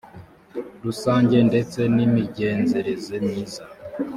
[0.83, 3.63] rusange ndetse n imigenzereze myiza